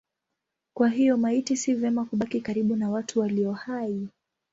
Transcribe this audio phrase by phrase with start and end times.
[0.73, 4.07] Kwa hiyo maiti si vema kubaki karibu na watu walio hai.